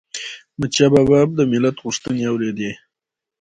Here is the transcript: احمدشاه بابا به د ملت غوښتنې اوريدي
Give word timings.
احمدشاه 0.51 0.89
بابا 0.93 1.19
به 1.27 1.33
د 1.39 1.41
ملت 1.51 1.75
غوښتنې 1.83 2.23
اوريدي 2.27 2.71